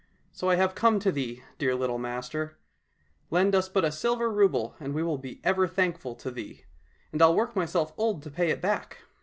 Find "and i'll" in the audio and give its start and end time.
7.11-7.35